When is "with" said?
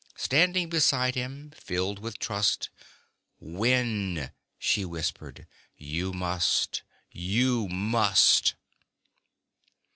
1.99-2.17